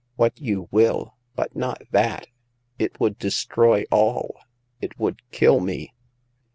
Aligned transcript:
What 0.15 0.39
you 0.41 0.67
will, 0.71 1.13
but 1.35 1.55
not 1.55 1.83
that; 1.91 2.25
it 2.79 2.99
would 2.99 3.19
destroy 3.19 3.83
all; 3.91 4.39
it 4.81 4.97
would 4.99 5.21
kill 5.29 5.59
me 5.59 5.93